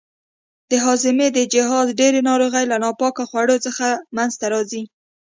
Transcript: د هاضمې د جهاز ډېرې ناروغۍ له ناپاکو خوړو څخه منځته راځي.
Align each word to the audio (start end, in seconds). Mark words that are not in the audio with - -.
د 0.69 0.71
هاضمې 0.85 1.27
د 1.33 1.39
جهاز 1.53 1.87
ډېرې 1.99 2.19
ناروغۍ 2.29 2.65
له 2.71 2.77
ناپاکو 2.83 3.23
خوړو 3.29 3.57
څخه 3.65 3.87
منځته 4.15 4.45
راځي. 4.53 4.83